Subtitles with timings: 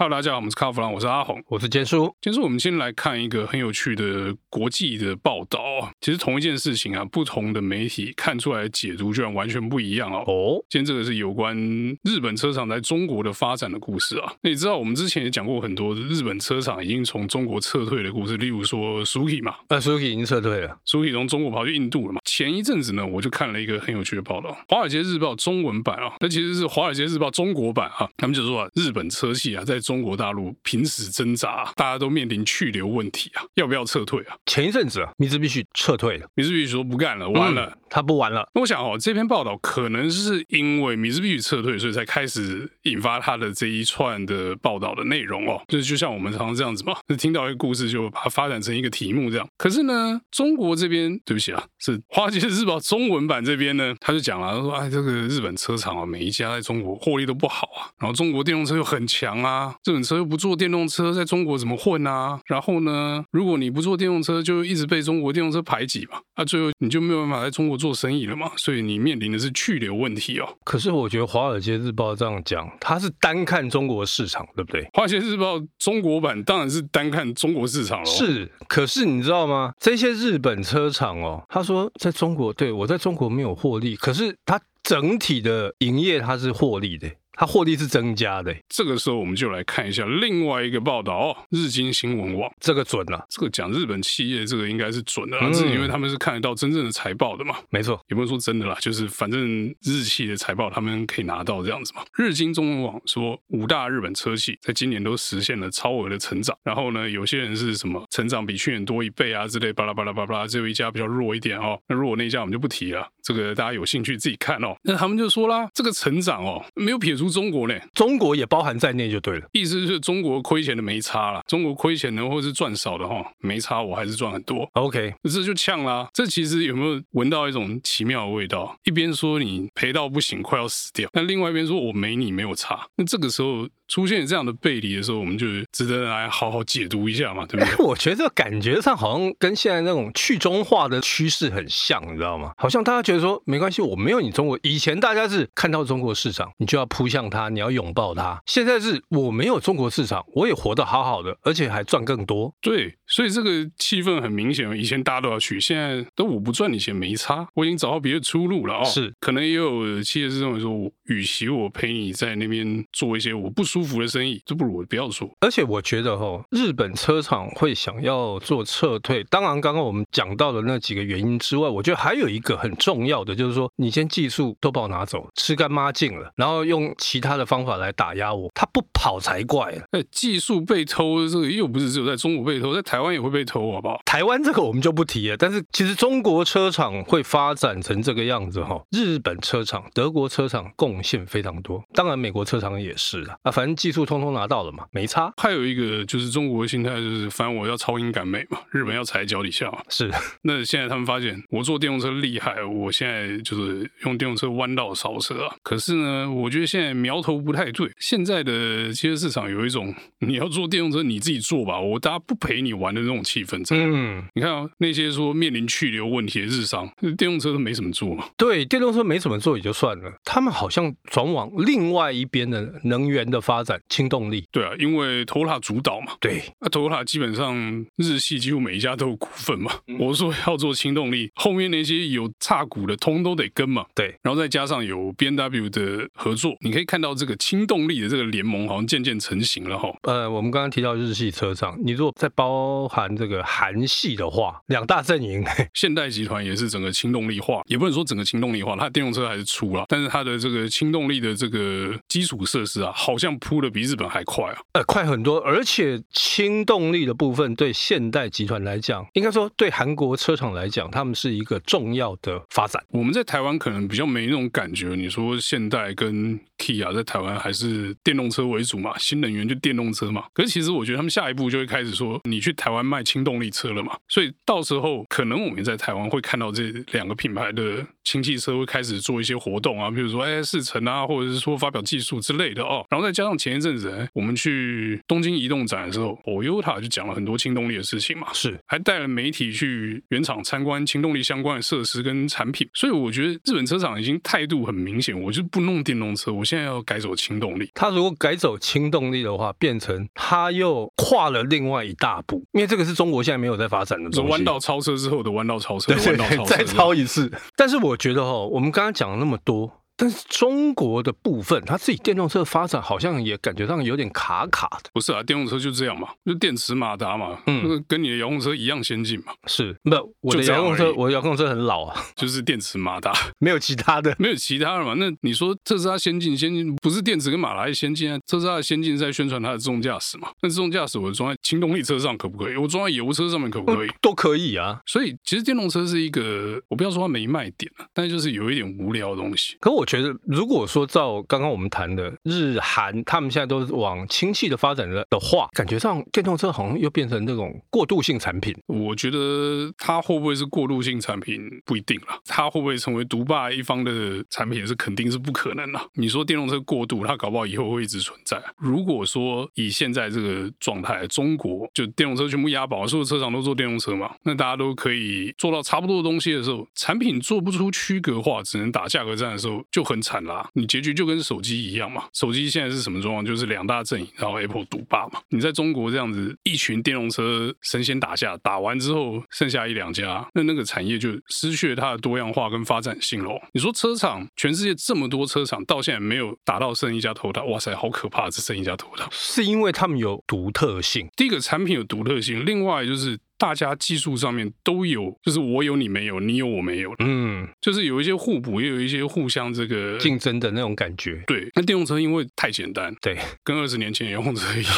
[0.00, 2.08] Hello，大家好，我们是卡弗朗，我是阿红，我是坚叔。
[2.20, 5.58] 坚叔，我们先来看一个很有趣的国际的报道。
[6.00, 10.22] 其实同一件事情啊，不同的媒体看出来的解读居然完全不一样哦。
[10.28, 11.56] 哦，今天这个是有关
[12.04, 14.32] 日本车厂在中国的发展的故事啊。
[14.40, 22.20] 那你知道我们之前也讲过很多日本车厂已经从中国撤退的故事，例如说 Suzuki 嘛，那 Suzuki 已经撤退了，Suzuki 从中国跑去印度了嘛。
[22.24, 34.36] 前一阵子呢，我就看了一个很有趣的报道，《华尔街日报》中文版啊，那其实是《华尔街日报》中国版啊，他们就说啊，日本车系啊在中国大陆拼死挣扎，大家都面临去留问题啊，要不要撤退啊？
[34.44, 38.46] 前一阵子啊，米兹必须撤退了，米兹必须说不干了，完了，嗯、他不玩了。
[38.54, 45.62] 那我想哦，这篇报道可能是因为米兹必须撤退，所以才开始引发他的这一串的报道的内容哦。
[45.68, 49.48] 就是就像我们常常这样子嘛，就听到一个故事就把它发展成一个题目这样。
[49.56, 60.58] 可是呢，中国这边对不起啊，是《华尔街日报》中文版这边呢，他就讲了，他说哎，这个日本车厂啊，每一家在中国获利都不好啊，然后中国电动车又很强啊，日本车又不做。
[60.58, 62.40] 电动车在中国怎么混啊？
[62.46, 66.18] 然后呢，如果你不做电动车，就一直被中国电动车排挤嘛。
[66.34, 68.50] 啊、最后你就没有办法在中国做生意了嘛。
[68.56, 70.58] 所以你面临的是去留问题哦。
[70.64, 74.82] 可是我觉得《华尔街日报》这样讲，它是单看中国市场，对不对？
[74.92, 78.04] 《华尔街日报》中国版当然是单看中国市场了。
[78.04, 79.72] 是，可是你知道吗？
[79.78, 87.08] 这些日本车厂哦，他说在中国，对，我在中国没有获利，可是它整体的营业它是获利的。
[87.38, 92.52] 它获利是增加的，这个时候我们就来看一下另外一个报道哦，日经新闻网。
[92.58, 102.02] 这个准了，啊，这个讲日本企业这个应该是准的，啊，是、嗯、因为他们是看得到真正的财报的嘛，没错，也不能说真的啦，就是反正日企的财报他们可以拿到这样子嘛。
[102.16, 114.74] 日经中文网说，五大日本车企在今年都实现了超额的成长，然后呢，有些人是什么成长比去年多一倍啊之类，巴拉巴拉巴拉巴拉，只有一家比较弱一点哦，那弱那一家我们就不提了，这个大家有兴趣自己看哦。
[114.82, 117.74] 那他们就说啦，这个成长哦，没有撇除中国呢。
[117.94, 124.68] 中国也包含在内就对了，意思是中国亏钱的没差了，中国亏钱的或是赚少的哈没差，我还是赚很多。
[124.72, 126.08] OK，这就呛啦。
[126.12, 128.76] 这其实有没有闻到一种奇妙的味道？
[128.84, 132.86] 一边说你赔到不行，快要死掉，那另外一边说我没你没有差。
[132.96, 137.76] 那这个时候出现这样的背离的时候，我们就值得来好好解读一下嘛，对不对？
[137.84, 142.52] 我觉得这感觉上好像跟现在那种去中化的趋势很像，你知道吗？
[142.56, 144.58] 好像大家觉得说没关系，我没有你中国。
[144.62, 148.40] 以前大家是看到中国市场，你就要扑向它，你要拥抱它。
[148.46, 152.52] 现在是我没有中国市场，我也活得好好的，而且还赚更多。
[152.60, 154.68] 对，所以这个气氛很明显。
[154.76, 158.84] 以前大家都要去，现在都我不赚你钱没差，我已经找到别的出路了哦。
[158.84, 160.72] 是，可能也有企业是认为说，
[161.06, 165.30] 与其我陪你在那边做一些我不舒服的生意，就不如我不要做。
[165.40, 178.34] 而且我觉得哈，日本车厂会想要做撤退，当然刚刚我们讲到的那几个原因之外，我觉得还有一个很重要的，就是说你先技术都把我拿走，吃干抹净了，然后用其他的方法来打压。
[178.34, 179.82] 我他不跑才怪了！
[179.92, 184.00] 哎，技术被偷，这个又不是只有在中国被偷，在台湾也会被偷，好不好？
[184.04, 185.36] 台湾这个我们就不提了。
[185.36, 193.52] 但是其实中国车厂会发展成这个样子哈，日本车厂、德国车厂贡献非常多，当然美国车厂也是啊。
[193.52, 195.32] 反正技术通通拿到了嘛，没差。
[195.36, 199.78] 还有一个就是中国的心态，就是反正我要超英赶美嘛，日本要踩在脚底下嘛。
[199.88, 200.10] 是。
[200.42, 205.54] 那现在他们发现我坐电动车厉害，我现在就是用电动车弯道超车啊。
[205.62, 207.88] 可是呢，我觉得现在苗头不太对。
[208.00, 213.76] 现在的汽车市场有一种你要做电动车你自己做吧，我大家不陪你玩的那种气氛在。
[213.76, 218.24] 嗯，你看啊，那些说面临去留问题的日商，电动车都没怎么做嘛。
[218.36, 224.44] 对，电动车没怎么做也就算了，他们好像转往另外一边的能源的发展，氢动力。
[224.50, 226.14] 对啊，因为 Toyota 主导嘛。
[226.20, 229.72] 对，那 Toyota 基本上日系几乎每一家都有股份嘛。
[229.86, 233.84] 嗯、我说要做氢动力，后面那些有差股的通都得跟嘛。
[233.94, 239.92] 对，然后再加上有 BMW 的合作，你可以看到这个氢动力的这个联盟好像渐渐成型了哈。
[240.02, 245.44] 呃，我们刚刚提到日系车厂，你如果再包含这个韩系的话，两大阵营，
[245.74, 255.40] 现代集团也是整个轻动力化，也不能说整个轻动力化，它电动车还是出了，但是它的这个轻动力的这个基础设施啊，好像铺的比日本还快啊，呃，快很多。
[255.40, 262.80] 而且轻动力的部分对现代集团来讲，应该说对韩国车厂来讲，他们是一个重要的发展。
[262.90, 270.24] 我们在台湾可能比较没那种感觉，你说现代跟 Kia 在台湾还是电动车为主嘛，新能源就电动车嘛。
[270.32, 273.96] 可是其实我觉得他们下一步就会开始说，你去台湾卖轻动力车了嘛。
[274.08, 282.84] 所以到时候可能我们在台湾会看到这两个品牌的氢汽车会开始做一些活动啊，比如说哎试乘啊，或者是说发表技术之类的哦。
[282.90, 292.68] 然后再加上前一阵子哎，我们去东京移动展的时候，Toyota 就讲了很多氢动力的事情嘛，是还带了媒体去原厂参观氢动力相关的设施跟产品。
[292.74, 297.70] 所以我觉得日本车厂已经态度很明显，我就不弄电动车，我现现在要改走氢动力。
[297.72, 304.30] 他如果改走氢动力的话，变成他又跨了另外一大步，因为这个是中国现在没有在发展的东西。
[304.32, 307.32] 弯道超车之后的弯道超车，弯道超车再超一次。
[307.54, 309.77] 但是我觉得哈，我们刚刚讲了那么多。
[309.98, 314.90] 但是中国的部分，它自己电动车发展好像也感觉上有点卡卡的。
[314.94, 319.32] 不是啊，电动车就这样嘛，就电池马达嘛，嗯，跟你的遥控车一样先进嘛。
[319.48, 319.90] 是，不，
[320.20, 324.94] 我的遥控车，我的遥控车很老啊，就是电池马达， 没有其他的，没有其他的嘛。
[324.94, 328.18] 那你说特斯拉先进，先进不是电池跟马达先进啊？
[328.24, 330.28] 特斯拉的先进是在宣传它的自动驾驶嘛？
[330.42, 332.56] 那自动驾驶我装在轻动力车上可不可以？
[332.56, 333.88] 我装在油车上面可不可以？
[334.00, 334.80] 都可以啊。
[334.86, 339.56] 所以其实电动车是一个，我不要说它没卖点了，但是就是有一点无聊的东西。
[339.60, 348.54] 可我觉得如果说照刚刚我们谈的日韩，他们现在都往氢气的发展的的话，感觉上电动车好像又变成那种过渡性产品。
[348.66, 355.80] 我觉得它会不会是过渡性产品不一定了，它会不会成为独霸一方的产品是肯定是不可能了。
[355.94, 358.38] 你说电动车过渡，它搞不好以后会一直存在。
[358.58, 370.48] 如果说以现在这个状态，中国就电动车全部押宝，所有车厂都做电动车嘛，那大家都可以做到差不多的东西的时候，产品做不出区隔化，只能打价格战的时候，很惨啦。
[370.54, 373.24] 你结局就跟手机一样嘛，手机现在是什么状况？
[373.24, 375.20] 就是两大阵营，然后 Apple 独霸嘛。
[375.30, 383.38] 你在中国这样子，一群电动车神仙打架，打完之后剩下一两家，那那个产业就失去了它的多样化跟发展性喽。
[383.52, 391.08] 你说车厂，全世界这么多车厂，到现在没有打到剩一家头大，哇塞，好可怕，只剩一家头大，是因为他们有独特性。
[391.16, 393.18] 第一个产品有独特性，另外就是。
[393.40, 401.22] 大家技术上面都有，就是我有你没有，你有我没有，嗯，就是有一些互补，也有一些互相这个竞争的那种感觉。
[401.26, 404.74] 对，那电动车因为太简单，对，跟二十年前遥控车一样，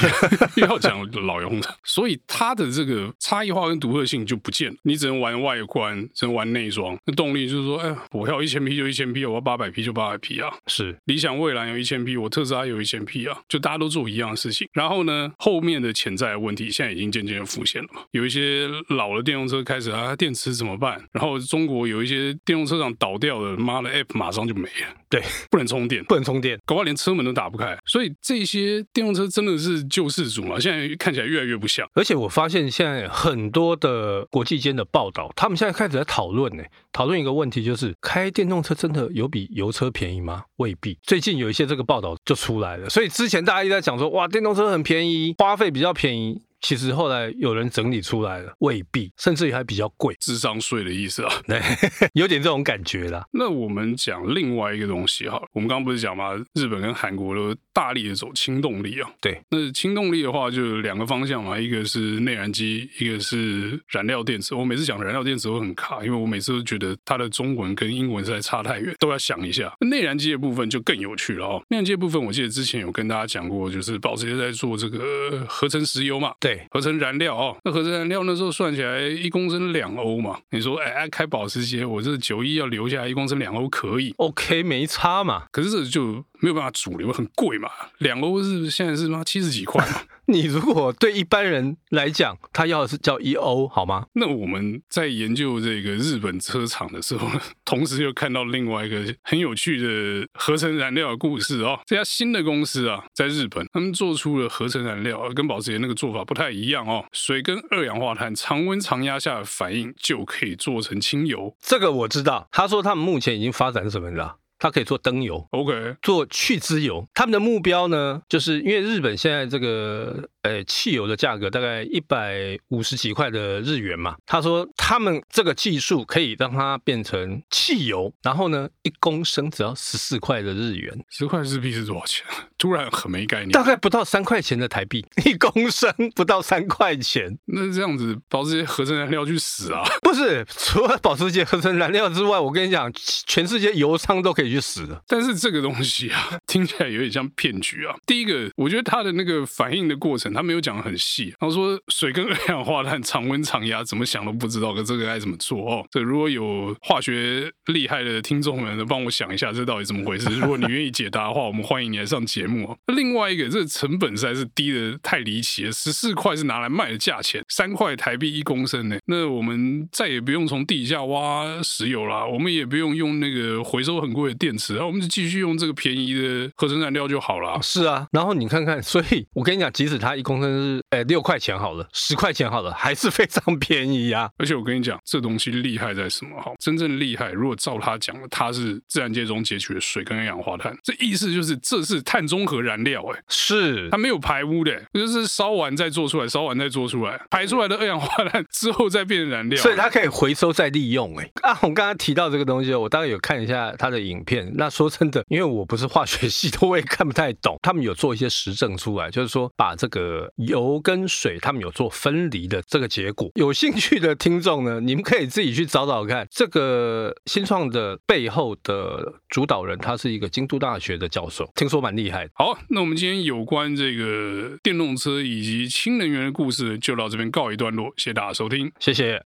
[0.56, 4.76] 又 要讲老遥控车，所以它的这个差异化跟独特性就不见了。
[4.82, 6.98] 你只能玩外观，只能玩内装。
[7.06, 10.50] 那动力就是说，哎，我要一千匹就一千匹，我要八百匹就八百匹啊。
[10.66, 14.66] 是，理想蔚蓝有一千匹，我特斯拉有一千匹啊，就大家都做一样的事情。
[14.72, 19.20] 然后呢，后面的潜在的问题现在已经渐渐浮现了嘛，有一些老的。
[19.22, 21.00] 电动车开始啊，电池怎么办？
[21.12, 24.96] 然后中国有一些电动车厂倒掉了，妈的 App 马上就没了。
[25.08, 27.76] 对，不能充电，不能充电，搞不好连车门都打不开。
[27.84, 30.58] 所以这些电动车真的是救世主嘛？
[30.58, 31.88] 现在看起来越来越不像。
[31.94, 36.62] 而且我发现现在很多的国际间的报道，他们现在开始在讨论呢，
[36.92, 40.44] 讨论一个问题，就是开电动车真的有比油车便宜吗？
[40.56, 40.96] 未必。
[41.02, 42.88] 最近有一些这个报道就出来了。
[42.88, 46.42] 所以之前大家一直在讲说，哇，电动车很便宜，花费比较便宜。
[46.60, 51.60] 其实后来有人整理出来了，未必，甚至于还比较贵，智商税的意思啊，对，
[52.14, 53.24] 有点这种感觉啦。
[53.32, 56.34] 那我们讲另外一个东西哈，我们刚刚不是讲嘛？
[56.54, 59.40] 日本跟韩国都大力的走氢动力啊，对。
[59.50, 64.54] 那氢动力的话，就两个方向嘛，一个是内燃机，一个是燃料电池。
[64.54, 69.72] 我每次讲燃料电池会很卡，因为我每次都觉得它的中文跟英文实在差太远，都要想一下。
[69.80, 71.62] 内燃机的部分就更有趣了哦。
[71.68, 77.56] 内燃机的部分，我记得之前有跟大家讲过，就是保时捷在做这个合成石油嘛，对，合成燃料哦。
[77.64, 85.44] 那合成燃料那时候算起来一公升两欧嘛，你说哎，开保时捷，我这九一要留下来一公升两欧可以，OK，没差嘛。
[85.50, 86.24] 可是这就。
[86.40, 89.22] 没有办法主流，很贵嘛，两欧是现在是吗？
[89.24, 90.02] 七十几块嘛。
[90.26, 94.06] 你如果对一般人来讲，他要的是叫一欧，好吗？
[94.12, 97.28] 那我们在研究这个日本车厂的时候，
[97.64, 101.80] 同时又看到另外一个很有趣的合成燃料的故事哦。
[101.84, 107.04] 这家新的公司啊，在日本，他们做出了合成燃料，跟保时捷那个做法不太一样哦。
[107.12, 111.56] 水跟二氧化碳常温常压下的反应就可以做成氢油。
[111.60, 112.48] 这个我知道。
[112.52, 114.36] 他说他们目前已经发展什么了？
[114.60, 117.04] 它可以做灯油，OK，做去脂油。
[117.12, 120.28] 他们的目标呢，就是因为日本现在这个。
[120.42, 124.16] 呃，汽油的价格大概一百五十几块的日元嘛。
[124.24, 130.98] 他说他们这个技术可以让它变成汽油，然后呢，一公升只要十四块的日元。
[131.10, 132.24] 十块日币是多少钱？
[132.56, 133.50] 突然很没概念。
[133.50, 137.38] 大概不到三块钱的台币， 一公升不到三块钱。
[137.44, 139.82] 那这样子，保时捷合成燃料去死啊？
[140.00, 142.90] 不是，除了保时捷合成燃料之外，我跟你讲，
[143.26, 145.02] 全世界油商都可以去死的。
[145.06, 147.94] 但是这个东西啊，听起来有点像骗局啊。
[148.06, 150.30] 第一个，我觉得它的那个反应的过程。
[150.32, 155.84] 他没有讲得很细，然后说水跟二氧化碳常温常压，怎么想都不知道，可这个该怎么做哦？
[155.90, 160.28] 这如果有化学厉害的听众们，能帮我想一下，这到底怎么回事？
[160.38, 162.78] 如果你愿意解答的话，我们欢迎你来上节目哦。
[162.94, 168.96] 另外一个，这个成本实在是低得太离奇了，十四块是拿来卖的价钱，三块台币一公升呢。
[169.06, 177.60] 那我们再也不用从地下挖石油了，我们也不用用那个回收很贵的电池，然后我们就继续用这个便宜的合成燃料就好了。
[177.62, 184.30] 是啊，然后你看看， 所以我跟你讲，即使它一公升是哎六块钱好了，十块钱好了，还是非常便宜啊。
[184.38, 186.40] 而且我跟你讲，这东西厉害在什么？
[186.40, 204.52] 哈，真正厉害，如果照他讲的，它是自然界中截取的水跟二氧化碳，这意思就是这是碳中和燃料，哎，是它没有排污的，就是烧完再做出来，烧完再做出来，排出来的二氧化碳之后再变成燃料，所以它可以回收再利用，哎，啊，我刚刚提到这个东西，我大概有看一下它的影片。
[204.54, 207.58] 那说真的，因为我不是化学系的，我也看不太懂。
[207.60, 213.28] 他们有做一些实证出来，就是说把这个油跟水，他们有做分离的这个结果。
[213.34, 216.26] 有兴趣的听众呢，你们可以自己去找找看。
[216.30, 222.30] 这个新创的背后的主导人，他是一个京都大学的教授，听说蛮厉害的。
[222.34, 229.29] 好，那我们今天有关这个电动车以及氢能源的故事就到这边告一段落，谢谢大家收听，谢谢。